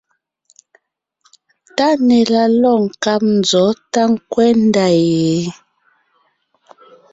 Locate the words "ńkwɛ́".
4.25-4.49